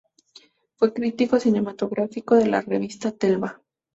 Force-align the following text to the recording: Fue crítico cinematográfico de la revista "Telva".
Fue 0.77 0.93
crítico 0.93 1.39
cinematográfico 1.39 2.33
de 2.33 2.47
la 2.47 2.61
revista 2.61 3.11
"Telva". 3.11 3.61